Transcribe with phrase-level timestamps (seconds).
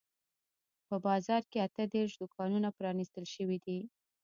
[0.87, 3.79] په بازار کې اته دیرش دوکانونه پرانیستل شوي دي.